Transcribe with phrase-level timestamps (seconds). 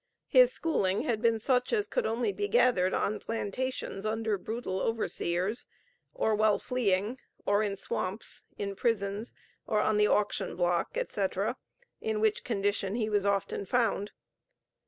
[0.25, 5.67] His schooling had been such as could only be gathered on plantations under brutal overseers;
[6.15, 9.35] or while fleeing, or in swamps, in prisons,
[9.67, 11.55] or on the auction block, etc.;
[11.99, 14.09] in which condition he was often found.